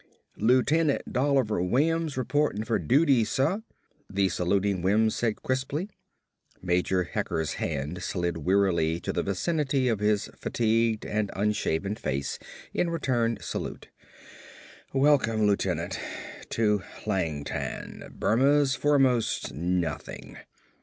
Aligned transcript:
"Lieutenant 0.39 1.13
Dolliver 1.13 1.61
Wims 1.61 2.15
reportin' 2.17 2.65
fer 2.65 2.79
dooty, 2.79 3.23
suh," 3.23 3.59
the 4.09 4.29
saluting 4.29 4.81
Wims 4.81 5.15
said 5.15 5.43
crisply. 5.43 5.91
Major 6.59 7.03
Hecker's 7.03 7.53
hand 7.61 8.01
slid 8.01 8.37
wearily 8.37 8.99
to 8.99 9.13
the 9.13 9.21
vicinity 9.21 9.87
of 9.89 9.99
his 9.99 10.25
fatigued 10.35 11.05
and 11.05 11.29
unshaven 11.35 11.93
face 11.93 12.39
in 12.73 12.89
return 12.89 13.37
salute. 13.41 13.89
"Welcome, 14.91 15.45
lieutenant, 15.45 15.99
to 16.49 16.79
Hlangtan, 17.03 18.11
Burma's 18.13 18.73
foremost 18.73 19.53
nothing." 19.53 20.35